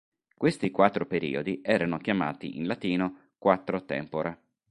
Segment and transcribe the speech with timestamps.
[0.35, 4.35] Questi quattro periodi erano chiamati in latino "Quattro tempora".